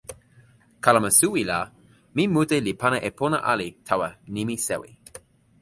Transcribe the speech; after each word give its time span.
kalama 0.85 1.11
suwi 1.17 1.43
la, 1.49 1.59
mi 2.15 2.23
mute 2.33 2.57
li 2.65 2.73
pana 2.81 2.97
e 3.07 3.09
pona 3.19 3.37
ali 3.51 3.67
tawa 3.87 4.07
nimi 4.35 4.55
sewi. 4.67 4.91